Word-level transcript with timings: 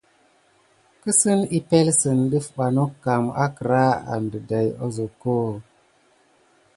Kisin 1.01 1.39
epəŋle 1.57 1.93
sine 1.99 2.25
def 2.31 2.47
ba 2.55 2.65
nokan 2.75 3.23
əkəra 3.45 3.83
a 4.13 4.15
dayi 4.49 4.69
asokob. 4.85 5.55